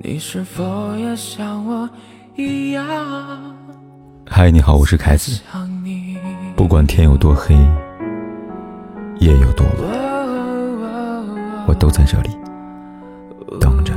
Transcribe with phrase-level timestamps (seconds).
[0.00, 1.90] 你是否也像我
[2.36, 2.86] 一样？
[4.26, 5.40] 嗨，你好，我是凯子。
[6.56, 7.56] 不管天有多黑，
[9.18, 12.30] 夜有多晚，我都在这里
[13.58, 13.92] 等着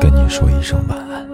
[0.00, 1.28] 跟你说一声晚安。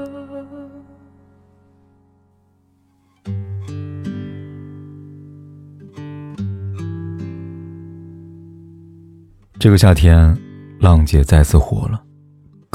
[9.58, 10.36] 这个夏天，
[10.80, 12.02] 浪姐再次火了，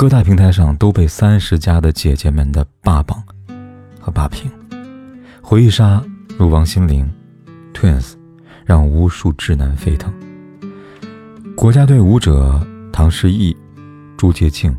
[0.03, 3.23] 各大平台上都被三十加的姐姐们的霸榜
[4.01, 4.51] 和霸屏，
[5.41, 6.03] 回忆杀
[6.37, 7.09] 如王心凌、
[7.73, 8.15] Twins，
[8.65, 10.13] 让无数直男沸腾。
[11.55, 13.55] 国家队舞者唐诗逸、
[14.17, 14.75] 朱洁静，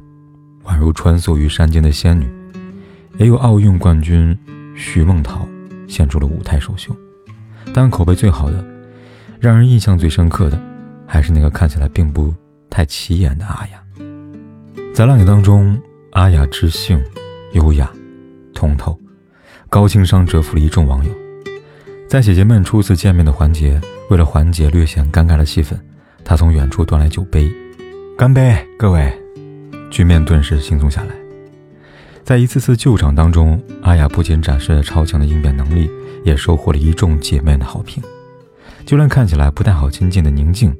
[0.65, 2.31] 宛如穿梭于山间的仙女，
[3.17, 4.39] 也有奥运冠军
[4.77, 5.49] 徐梦桃
[5.89, 6.95] 献出了舞台首秀。
[7.73, 8.63] 但口碑最好的，
[9.41, 10.63] 让人印象最深刻的。
[11.07, 12.35] 还是那个看起来并不
[12.69, 13.83] 太起眼的阿雅，
[14.95, 15.77] 在浪姐当中，
[16.13, 17.03] 阿雅知性、
[17.55, 17.93] 优雅、
[18.55, 18.97] 通透、
[19.69, 21.13] 高情商，折服了一众网友。
[22.07, 25.77] 在姐姐们初次见面的环节，为了缓解略显尴尬的气氛，
[26.25, 27.53] 她从远处端来酒杯，
[28.17, 29.13] 干杯，各位！
[29.91, 31.09] 局面顿时轻松下来。
[32.23, 35.91] 在一次次救场当中，阿雅不仅展示了超强的应变能力，
[36.23, 38.01] 也收获了一众姐妹的好评。
[38.87, 40.73] 就连看起来不太好亲近的宁静。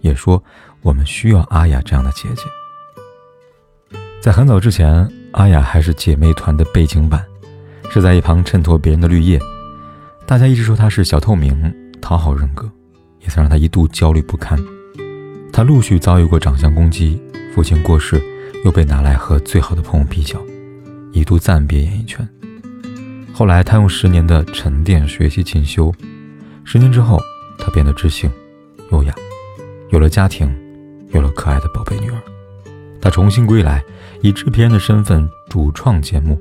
[0.00, 0.42] 也说
[0.80, 2.44] 我们需要阿雅这样的姐姐。
[4.20, 7.24] 在很早之前，阿雅还是姐妹团的背景板，
[7.88, 9.38] 是在一旁衬托别人的绿叶。
[10.26, 12.68] 大家一直说她是小透明，讨好人格，
[13.20, 14.58] 也曾让她一度焦虑不堪。
[15.52, 17.22] 她陆续遭遇过长相攻击，
[17.54, 18.20] 父亲过世，
[18.64, 20.38] 又被拿来和最好的朋友比较，
[21.12, 22.28] 一度暂别演艺圈。
[23.32, 25.94] 后来，她用十年的沉淀学习进修，
[26.64, 27.20] 十年之后，
[27.56, 28.28] 她变得知性、
[28.90, 29.14] 优雅。
[29.90, 30.52] 有了家庭，
[31.12, 32.20] 有了可爱的宝贝女儿，
[33.00, 33.82] 她重新归来，
[34.22, 36.40] 以制片人的身份主创节目，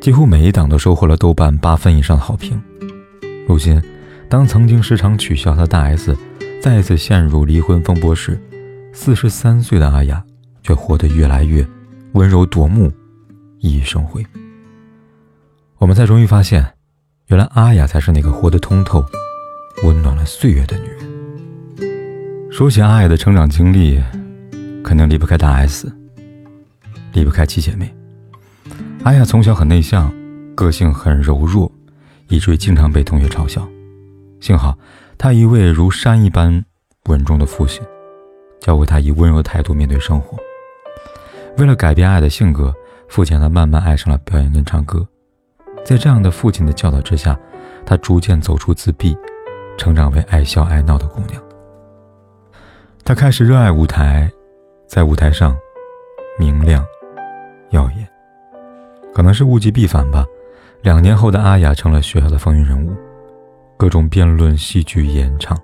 [0.00, 2.60] 几乎每一档都收获了豆瓣八分以上的好评。
[3.46, 3.82] 如今，
[4.28, 6.16] 当曾经时常取笑她的大 S
[6.60, 8.40] 再次陷入离婚风波时，
[8.92, 10.22] 四十三岁的阿雅
[10.62, 11.66] 却活得越来越
[12.12, 12.92] 温柔夺目，
[13.60, 14.24] 熠熠生辉。
[15.78, 16.66] 我们才终于发现，
[17.28, 19.04] 原来阿雅才是那个活得通透、
[19.84, 22.50] 温暖了岁月的女人。
[22.50, 24.02] 说起阿雅的成长经历，
[24.84, 25.92] 肯定离不开大 S，
[27.12, 27.94] 离不开七姐妹。
[29.04, 30.12] 阿雅从小很内向，
[30.54, 31.70] 个性很柔弱，
[32.28, 33.66] 以至于经常被同学嘲笑。
[34.40, 34.76] 幸好，
[35.16, 36.64] 她一位如山一般
[37.06, 37.82] 稳重的父亲，
[38.60, 40.36] 教会她以温柔的态度面对生活。
[41.56, 42.74] 为了改变爱的性格，
[43.08, 45.06] 父亲让她慢慢爱上了表演跟唱歌。
[45.84, 47.38] 在这样的父亲的教导之下，
[47.84, 49.16] 她逐渐走出自闭，
[49.76, 51.42] 成长为爱笑爱闹的姑娘。
[53.04, 54.30] 他开始热爱舞台，
[54.88, 55.56] 在舞台上
[56.38, 56.84] 明亮
[57.70, 58.08] 耀眼。
[59.14, 60.24] 可能是物极必反吧，
[60.82, 62.96] 两年后的阿雅成了学校的风云人物，
[63.76, 65.56] 各种辩论、戏剧、演唱，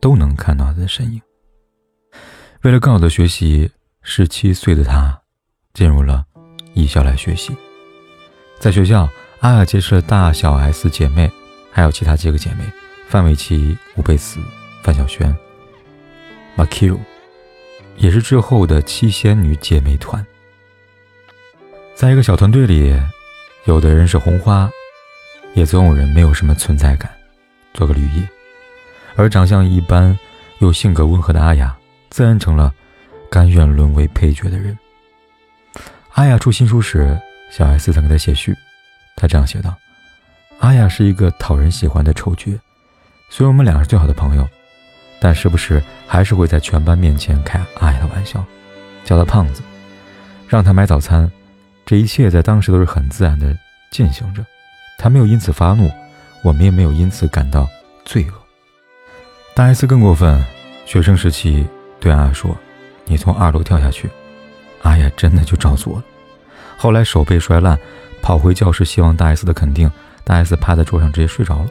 [0.00, 1.20] 都能看到她的身影。
[2.62, 3.70] 为了更好的学习，
[4.02, 5.20] 十七岁的她
[5.74, 6.24] 进入了
[6.74, 7.56] 艺校来学习。
[8.60, 9.08] 在学校，
[9.40, 11.30] 阿雅结识了大小 S 姐妹，
[11.72, 12.64] 还有其他几个姐妹：
[13.08, 14.40] 范玮琪、吴佩慈、
[14.82, 15.26] 范晓萱。
[16.56, 16.98] m a k i r
[17.98, 20.24] 也是之后的七仙女姐妹团。
[21.94, 22.96] 在一个小团队里，
[23.64, 24.70] 有的人是红花，
[25.54, 27.10] 也总有人没有什么存在感，
[27.74, 28.28] 做个绿叶。
[29.16, 30.16] 而长相一般
[30.60, 31.76] 又性格温和的阿雅，
[32.08, 32.72] 自然成了
[33.28, 34.78] 甘愿沦为配角的人。
[36.12, 37.20] 阿雅出新书时，
[37.50, 38.54] 小 S 曾给她写序，
[39.16, 39.74] 她这样写道
[40.60, 42.56] ：“阿雅是一个讨人喜欢的丑角，
[43.28, 44.48] 虽然我们俩是最好的朋友。”
[45.20, 48.44] 但时不时还是会在全班面前开阿雅的玩笑，
[49.04, 49.62] 叫他胖子，
[50.46, 51.30] 让他买早餐，
[51.84, 53.56] 这一切在当时都是很自然的
[53.90, 54.44] 进行着。
[54.96, 55.90] 他没有因此发怒，
[56.42, 57.68] 我们也没有因此感到
[58.04, 58.32] 罪恶。
[59.54, 60.40] 大 S 更过分，
[60.86, 61.66] 学生时期
[61.98, 62.56] 对阿雅说
[63.04, 64.08] ：“你从二楼跳下去。”
[64.82, 66.04] 阿雅真的就照做了。
[66.76, 67.76] 后来手被摔烂，
[68.22, 69.90] 跑回教室希望大 S 的肯定，
[70.22, 71.66] 大 S 趴在桌上直接睡着了。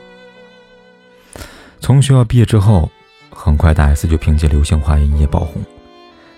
[1.80, 2.92] 从学校毕业之后。
[3.40, 5.64] 很快，大 S 就凭借《流星花园》一夜爆红，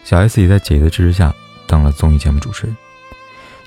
[0.04, 1.34] 小 S 也在姐姐的支持下
[1.66, 2.76] 当了综艺节目主持人。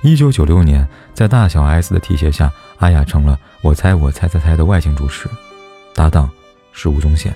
[0.03, 5.29] 一九九六年，在大小 S 的提携下，阿雅成了《我猜我猜猜猜》的外景主持，
[5.95, 6.31] 搭档
[6.73, 7.35] 是吴宗宪。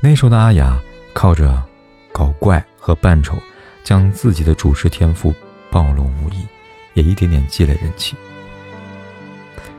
[0.00, 0.80] 那时候的阿雅
[1.12, 1.62] 靠着
[2.10, 3.36] 搞怪和扮丑，
[3.84, 5.32] 将自己的主持天赋
[5.70, 6.46] 暴露无遗，
[6.94, 8.16] 也一点点积累人气。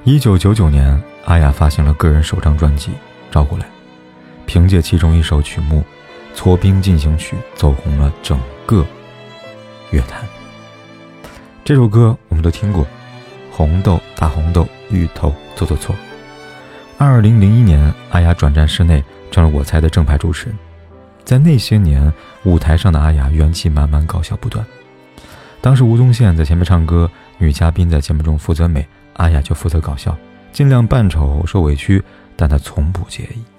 [0.04, 2.92] 一九九九年，阿雅发行了个人首张专辑
[3.32, 3.66] 《找过来》。
[4.46, 5.84] 凭借其中一首曲目
[6.36, 8.86] 《搓冰进行曲》走红了整个
[9.92, 10.24] 乐坛。
[11.64, 12.84] 这首歌我们都听过，
[13.52, 15.96] 《红豆大红豆，芋头做做错》。
[16.98, 20.58] 二零零一年，阿雅转战室内，成了我猜的正牌主持人。
[21.24, 22.12] 在那些年，
[22.44, 24.66] 舞台上的阿雅元气满满，搞笑不断。
[25.62, 30.16] 当时吴宗宪在前面唱歌，女嘉宾在节目中负责美，阿雅就负责搞笑，
[30.52, 32.04] 尽量扮丑受委屈，
[32.36, 33.53] 但她从不介意。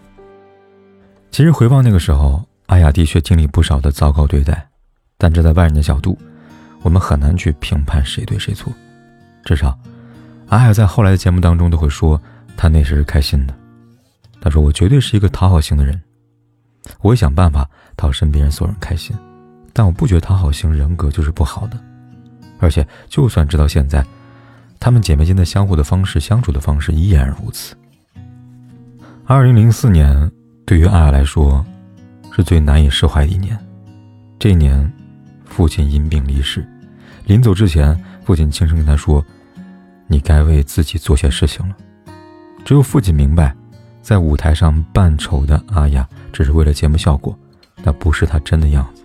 [1.34, 4.68] 其实回望那个时候，阿雅的确经历不少的糟糕对待，
[5.18, 6.16] 但这在外人的角度。
[6.82, 8.72] 我们很难去评判谁对谁错，
[9.44, 9.76] 至少，
[10.46, 12.22] 阿雅在后来的节目当中都会说，
[12.56, 13.54] 她那时是开心的。
[14.40, 16.00] 她说：“我绝对是一个讨好型的人，
[17.00, 19.16] 我会想办法讨身边人所有人开心，
[19.72, 21.76] 但我不觉得讨好型人格就是不好的。
[22.60, 24.06] 而且，就算直到现在，
[24.78, 27.74] 她们姐妹间的相互的方式、相处的方式依然如此。”
[29.26, 30.30] 二零零四年
[30.66, 31.64] 对于阿雅来说，
[32.32, 33.58] 是最难以释怀的一年。
[34.38, 34.90] 这一年，
[35.44, 36.66] 父亲因病离世。
[37.26, 39.24] 临走之前，父亲轻声跟他说
[40.08, 41.76] ：“你该为自己做些事情了。”
[42.64, 43.54] 只有父亲明白，
[44.00, 47.38] 在舞台上扮丑的阿雅只是为了节目效果，
[47.82, 49.04] 那不是她真的样子。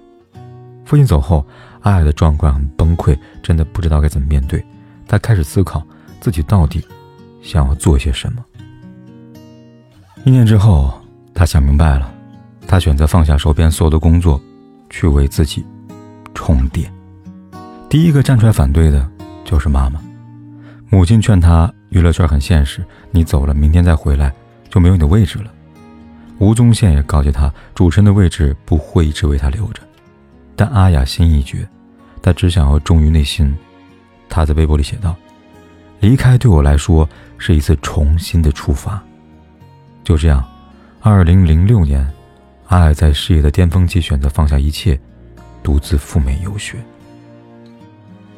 [0.85, 1.45] 父亲走后，
[1.81, 4.65] 阿雅的状况很崩溃，真的不知道该怎么面对。
[5.07, 5.85] 她开始思考
[6.21, 6.81] 自己到底
[7.41, 8.43] 想要做些什么。
[10.25, 10.98] 一年之后，
[11.39, 12.13] 她想明白了，
[12.67, 14.41] 她选择放下手边所有的工作，
[14.89, 15.65] 去为自己
[16.33, 16.91] 充电。
[17.87, 19.09] 第一个站出来反对的
[19.45, 20.01] 就是妈妈。
[20.89, 24.33] 母亲劝他，娱乐圈很现实，你走了，明天再回来
[24.69, 25.45] 就没有你的位置了。
[26.39, 29.81] 吴宗宪也告诫他，主持人的位置不会一直为他留着。
[30.57, 31.65] 但阿雅心意已决，
[32.21, 33.57] 她只想要忠于内心。
[34.27, 35.15] 她在微博里写道
[36.01, 37.07] ：“离开对我来说
[37.37, 39.01] 是一次重新的出发。”
[40.03, 40.43] 就这样，
[41.01, 42.05] 二零零六年，
[42.67, 44.99] 阿雅在事业的巅峰期选择放下一切，
[45.63, 46.77] 独自赴美游学。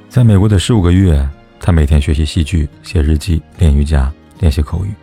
[0.08, 1.28] 在美国的十五个月，
[1.60, 4.94] 他每天学习戏剧、写日记、练瑜伽、练习口语，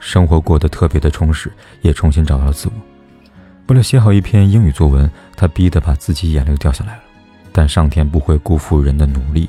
[0.00, 1.52] 生活过得特别的充实，
[1.82, 2.74] 也重新找到了自我。
[3.66, 7.02] 为了写好一篇英语作文，他逼得把自己眼泪掉下来了。
[7.52, 9.46] 但上天不会辜负人的努力，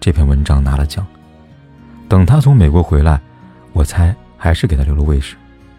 [0.00, 1.06] 这篇文章拿了奖。
[2.08, 3.20] 等他从美国回来，
[3.72, 5.36] 我猜还是给他留了位置。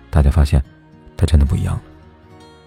[0.09, 0.63] 大家发现，
[1.17, 1.81] 他真的不一样了。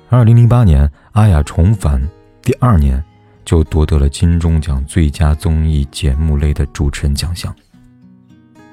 [0.08, 2.02] 二零零八年，阿雅重返，
[2.42, 3.02] 第二年。
[3.42, 7.52] 就夺得了金钟奖最佳综艺节目类的主持人奖项。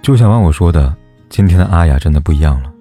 [0.04, 0.96] 就像网友说的，
[1.30, 2.72] 今天的阿雅真的不一样了。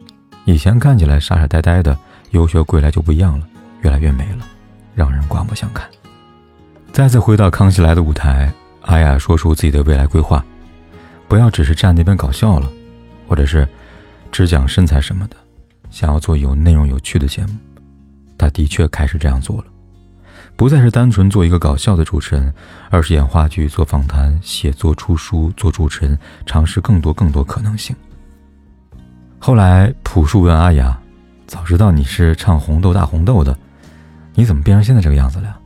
[0.45, 1.97] 以前看起来傻傻呆呆的，
[2.33, 3.47] 游学归来就不一样了，
[3.81, 4.47] 越来越美了，
[4.95, 5.89] 让人刮目相看。
[6.93, 8.53] 再次回到康熙来的舞台，
[8.83, 10.45] 阿雅说出自己的未来规划：
[11.29, 12.71] 不要只是站那边搞笑了，
[13.27, 13.67] 或者是
[14.31, 15.37] 只讲身材什么的，
[15.97, 17.55] 想要做有内容、有趣的节目。
[18.37, 19.65] 他的确开始这样做了。
[20.55, 22.53] 不再是单纯做一个搞笑的主持人，
[22.91, 27.97] 而是演话剧、做访谈、写作、出书、做主持人，尝试更多更多可能性。
[29.39, 31.01] 后来，朴树问阿雅
[31.49, 33.57] ：“早知道你是唱红豆大红豆的，
[34.35, 35.59] 你怎么变成现在这个样子了？”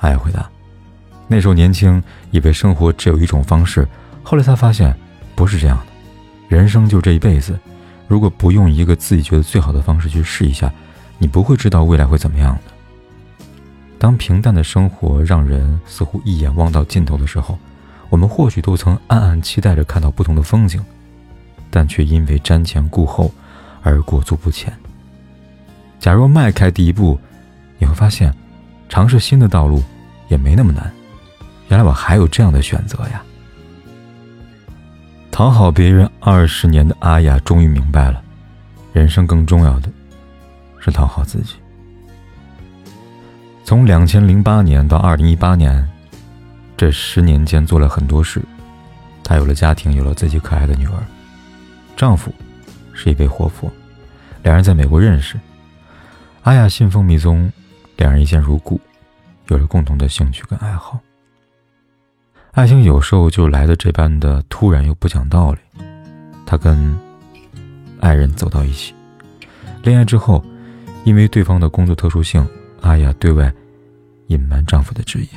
[0.00, 0.46] 阿雅回答
[1.26, 2.02] ：“那时候年轻，
[2.32, 3.88] 以为生活只有一种方式，
[4.22, 4.94] 后来才发现
[5.34, 5.84] 不是这样的。
[6.54, 7.58] 人生就这一辈子，
[8.08, 10.72] 如果不用一个自己觉得最好的方式去试一下，
[11.18, 12.72] 你不会知道未来会怎么样的。”
[13.98, 17.58] 当平淡的生活让人似乎一眼望到尽头的时候，
[18.10, 20.80] 我们或许都曾暗暗期待着看到不同的风景，
[21.70, 23.32] 但却因为瞻前顾后
[23.82, 24.72] 而裹足不前。
[25.98, 27.18] 假若迈开第一步，
[27.78, 28.32] 你会发现，
[28.88, 29.82] 尝试新的道路
[30.28, 30.92] 也没那么难。
[31.68, 33.24] 原来我还有这样的选择呀！
[35.36, 38.22] 讨好别人二十年的阿雅终于明白了，
[38.94, 39.92] 人生更重要的
[40.78, 41.56] 是讨好自己。
[43.62, 45.86] 从两千零八年到二零一八年，
[46.74, 48.40] 这十年间做了很多事。
[49.22, 50.94] 她有了家庭，有了自己可爱的女儿，
[51.94, 52.32] 丈夫
[52.94, 53.70] 是一位活佛，
[54.42, 55.38] 两人在美国认识。
[56.44, 57.52] 阿雅信奉密宗，
[57.98, 58.80] 两人一见如故，
[59.48, 60.98] 有了共同的兴趣跟爱好。
[62.56, 65.58] 爱情有时候就来的这般的突然又不讲道理。
[66.46, 66.98] 她跟
[68.00, 68.94] 爱人走到一起，
[69.82, 70.42] 恋爱之后，
[71.04, 72.44] 因为对方的工作特殊性。
[72.80, 73.52] 阿雅对外
[74.28, 75.28] 隐瞒丈夫的职业。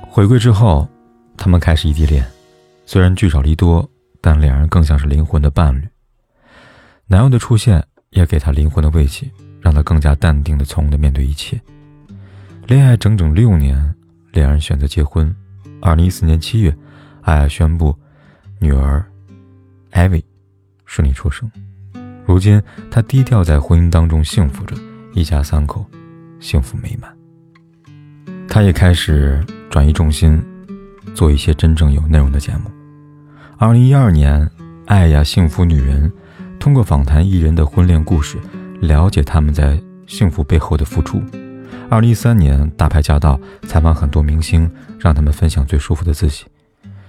[0.00, 0.88] 回归之后，
[1.36, 2.26] 他们开始异地恋，
[2.84, 3.88] 虽然聚少离多，
[4.20, 5.86] 但两人更像是灵魂的伴侣。
[7.06, 11.60] 男友的出现也给她灵魂的慰藉，让她更加淡定的从容的面对一切。
[12.66, 13.94] 恋爱整整六年，
[14.32, 15.34] 两人选择结婚。
[15.80, 16.76] 二零一四年七月，
[17.22, 17.96] 艾雅宣布
[18.58, 19.04] 女儿
[19.90, 20.24] 艾薇
[20.84, 21.50] 顺利出生。
[22.26, 24.76] 如今，她低调在婚姻当中幸福着。
[25.12, 25.84] 一家三口，
[26.38, 27.12] 幸福美满。
[28.46, 30.40] 他也开始转移重心，
[31.16, 32.70] 做一些真正有内容的节目。
[33.58, 34.40] 二零一二年，
[34.86, 36.08] 《爱呀幸福女人》
[36.60, 38.38] 通过访谈艺人的婚恋故事，
[38.80, 41.20] 了解他们在幸福背后的付出。
[41.90, 46.44] 二零一三年，《大牌驾到》采访很多明星，让他们分享最舒服的自己。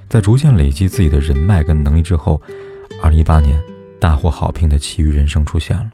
[0.10, 2.42] 在逐渐累积自己的人脉跟能力之后，
[3.00, 3.62] 二零一八年，
[4.00, 5.88] 大获好评的《奇遇人生》出现了。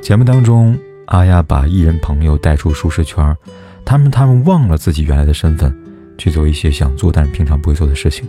[0.00, 0.78] 节目当中，
[1.08, 3.36] 阿雅把艺人朋友带出舒适圈，
[3.84, 5.78] 他们他们忘了自己原来的身份，
[6.16, 8.26] 去做一些想做但是平常不会做的事情。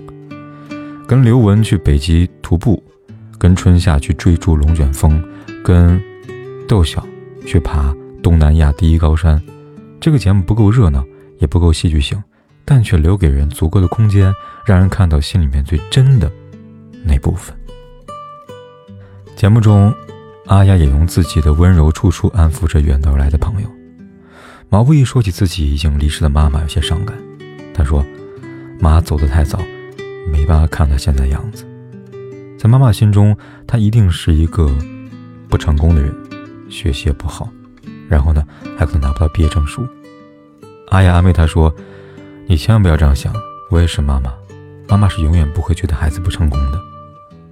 [1.07, 2.83] 跟刘雯去北极徒步，
[3.37, 5.23] 跟春夏去追逐龙卷风，
[5.63, 5.97] 跟
[6.67, 7.07] 窦晓
[7.45, 9.39] 去爬东南亚第一高山。
[9.99, 11.05] 这个节目不够热闹，
[11.37, 12.23] 也不够戏剧性，
[12.65, 14.33] 但却留给人足够的空间，
[14.65, 16.31] 让人看到心里面最真的
[17.03, 17.55] 那部分。
[19.35, 19.93] 节目中。
[20.47, 23.69] 阿雅也用自己的温柔处处安抚着远道而来的朋友。
[24.67, 27.17] 毛不易说起自己已经离世的妈妈，有些伤感。
[27.73, 28.05] 他说
[28.77, 29.57] ：“妈走得太早，
[30.29, 31.65] 没办法看她现在样子。
[32.59, 33.33] 在妈妈心中，
[33.65, 34.69] 她一定是一个
[35.47, 36.13] 不成功的人，
[36.69, 37.49] 学习也不好，
[38.09, 38.45] 然后呢，
[38.77, 39.87] 还可能拿不到毕业证书。”
[40.89, 41.73] 阿雅安慰他说
[42.47, 43.33] ：“你千万不要这样想，
[43.69, 44.33] 我也是妈妈，
[44.87, 46.79] 妈妈是永远不会觉得孩子不成功的，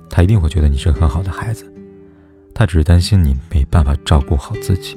[0.10, 1.66] 她一定会觉得你是很好的孩子。”
[2.54, 4.96] 他只是担心你没办法照顾好自己。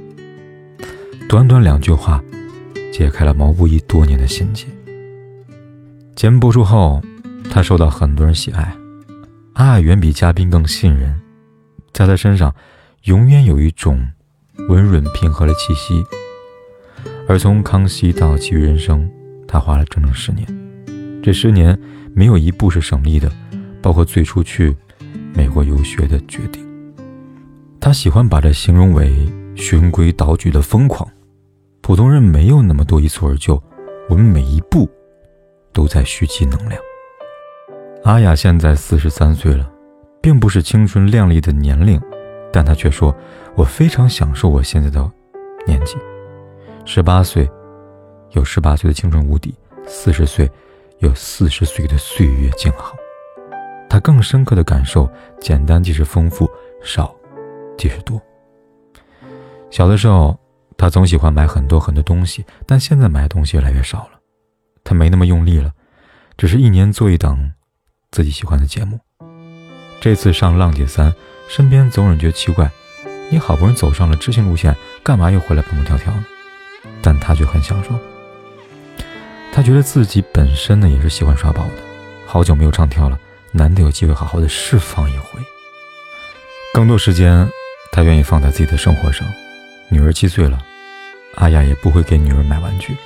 [1.29, 2.23] 短短两句话，
[2.93, 4.67] 解开了毛不易多年的心结。
[6.15, 7.01] 节目播出后，
[7.51, 8.77] 他受到很多人喜爱，
[9.55, 11.19] 阿雅远比嘉宾更信任，
[11.93, 12.55] 在他身上，
[13.05, 14.05] 永远有一种
[14.69, 16.05] 温润平和的气息。
[17.29, 19.11] 而从康熙到其余人生，
[19.49, 20.47] 他花了整整十年，
[21.23, 21.79] 这十年
[22.15, 23.31] 没有一步是省力的，
[23.81, 24.77] 包括最初去
[25.35, 26.63] 美国游学的决定。
[27.81, 29.13] 他喜欢把这形容为
[29.55, 31.09] 循规蹈矩的疯狂。
[31.81, 33.63] 普通人没有那么多一蹴而就，
[34.09, 34.89] 我们每一步
[35.73, 36.81] 都在蓄积能量。
[38.05, 39.71] 阿雅现在四十三岁了，
[40.23, 42.01] 并不是青春靓丽的年龄，
[42.55, 43.13] 但他却说
[43.57, 45.11] ：“我非常享受我现在的
[45.67, 45.97] 年纪。
[46.85, 47.51] 十八岁
[48.31, 49.53] 有十八岁的青春无敌，
[49.89, 50.49] 四十岁
[51.01, 52.95] 有四十岁的岁月静好。”
[53.91, 56.49] 他更深刻的感受：简单即是丰富，
[56.81, 57.13] 少。
[57.77, 58.23] 即是多。
[59.69, 60.39] 小的时候，
[60.77, 64.21] 他总喜欢买很多很多东西，但现在买东西越来越少了。
[64.85, 65.73] 他没那么用力了，
[66.37, 67.51] 只是一年做一档
[68.13, 69.01] 自己喜欢的节目。
[70.01, 71.11] 这次上《浪姐三》，
[71.49, 72.71] 身边总有人觉得奇怪：
[73.31, 76.25] 你好不容易走上了知性路线，干嘛又回来蹦蹦跳跳呢？
[77.01, 77.91] 但他却很享受。
[79.53, 81.75] 他觉得自己本身呢也是喜欢耍宝的，
[82.27, 83.19] 好久没有唱跳了，
[83.53, 85.41] 难得有机会好好的释放一回。
[86.73, 87.49] 更多时间。
[87.93, 89.25] 他愿意放在自己的生活上。
[89.89, 90.61] 女儿七岁了，
[91.37, 92.97] 阿雅也不会给女儿买玩具，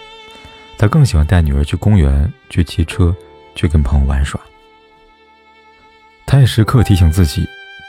[0.79, 3.15] 他更喜欢带女儿去公园、去骑车、
[3.55, 4.41] 去跟朋友玩耍。
[6.25, 7.47] 他也时刻提醒自己，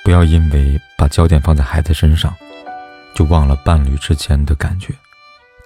[0.10, 2.36] 不要因为把焦点放在孩子身上，
[3.13, 4.92] 就忘了伴侣之间的感觉。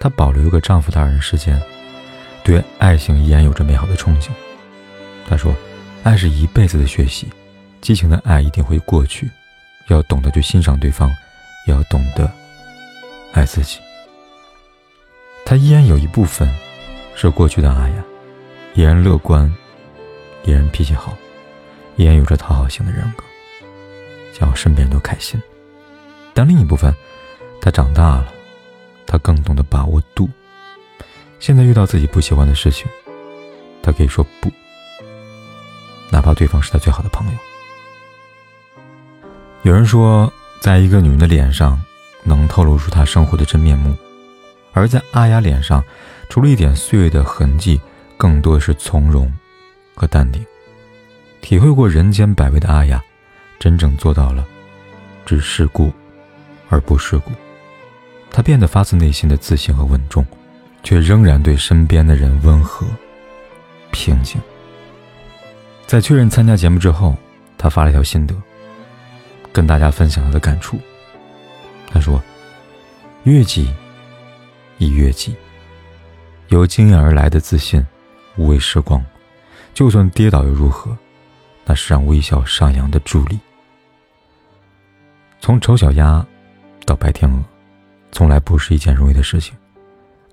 [0.02, 1.58] 他保留一个丈夫的二人世界，
[2.44, 4.32] 对爱情依然有着美好的憧憬。
[5.30, 5.56] 他说
[6.04, 7.30] ：“爱是一辈子的学习，
[7.80, 9.32] 激情的爱一定会过去。”
[9.88, 11.10] 要懂得去欣赏对方，
[11.66, 12.30] 也要懂得
[13.32, 13.80] 爱自己。
[15.46, 16.54] 他依然有一部分
[17.16, 18.04] 是过去的阿雅，
[18.74, 19.50] 依然乐观，
[20.44, 21.18] 依然脾气好，
[21.96, 23.24] 依然有着讨好型的人格，
[24.34, 25.42] 想要身边人都开心。
[26.34, 26.94] 但另一部分，
[27.62, 28.34] 他长大了，
[29.06, 30.30] 他更懂得把握度。
[31.40, 32.88] 现在遇到自己不喜欢的事情，
[33.82, 34.52] 他可以说不，
[36.10, 37.34] 哪怕对方是他最好的朋友。
[39.62, 41.80] 有人说，在一个女人的脸上，
[42.24, 43.94] 能透露出她生活的真面目；
[44.74, 45.84] 而在阿雅脸上，
[46.30, 47.80] 除了一点岁月的痕迹，
[48.18, 49.32] 更多的是从容
[49.96, 50.46] 和淡定。
[51.42, 53.02] 体会过人间百味的阿雅，
[53.64, 54.46] 真正做到了
[55.26, 55.90] 只世故
[56.68, 57.32] 而不世故。
[58.30, 60.26] 他变得发自内心的自信和稳重，
[60.84, 62.86] 却仍然对身边的人温和
[63.90, 64.42] 平静。
[65.88, 67.16] 在确认参加节目之后，
[67.58, 68.36] 他发了一条心得。
[69.54, 70.78] 跟大家分享他的感触。
[71.88, 72.22] 他说
[73.24, 73.74] ：“越急，
[74.78, 75.34] 亦越急。
[76.50, 77.82] 由经验而来的自信，
[78.36, 79.02] 无畏时光。
[79.74, 80.98] 就算跌倒又如何？
[81.64, 83.40] 那是让微笑上扬的助力。
[85.44, 86.26] 从丑小鸭
[86.86, 87.38] 到白天鹅，
[88.14, 89.54] 从来不是一件容易的事情。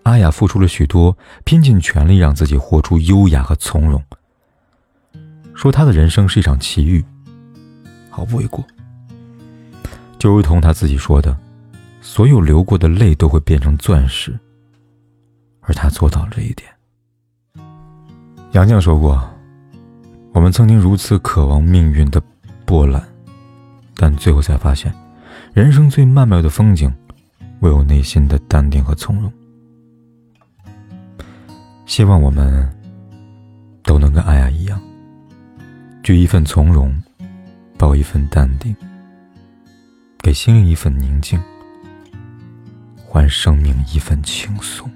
[0.04, 4.00] 阿雅付出了许多，拼尽全力让自己活出优雅和从容。
[5.52, 7.04] 说她的人生是一场奇遇，
[8.08, 8.64] 毫不为过。”
[10.16, 11.36] 就如同他自己说的，
[12.00, 14.38] 所有流过的泪都会变成钻石，
[15.62, 16.70] 而他做到了这一点。
[18.52, 19.28] 杨绛说过
[20.32, 22.22] ：“我们曾经如此渴望命运的
[22.64, 23.04] 波澜，
[24.02, 24.90] 但最后才发现，
[25.52, 26.90] 人生最曼妙的风景，
[27.60, 29.30] 唯有内心的淡定和从容。”
[31.84, 32.66] 希望我们
[33.82, 34.80] 都能跟阿雅一样，
[36.02, 36.98] 具一份从容，
[37.76, 38.74] 抱一份淡定，
[40.20, 41.38] 给心灵一份宁静，
[43.06, 44.90] 还生命一份轻松。